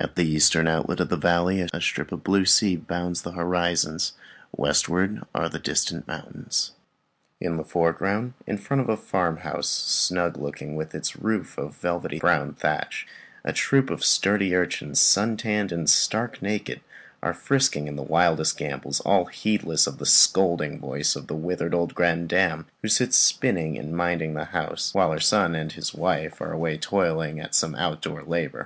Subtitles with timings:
[0.00, 3.96] At the eastern outlet of the valley a strip of blue sea bounds the horizon;
[4.50, 6.72] westward are the distant mountains.
[7.40, 12.18] In the foreground, in front of a farmhouse, snug looking, with its roof of velvety
[12.18, 13.06] brown thatch,
[13.44, 16.80] a troop of sturdy urchins, suntanned and stark naked,
[17.22, 21.72] are frisking in the wildest gambols, all heedless of the scolding voice of the withered
[21.72, 26.40] old grandam who sits spinning and minding the house, while her son and his wife
[26.40, 28.60] are away toiling at some outdoor labour.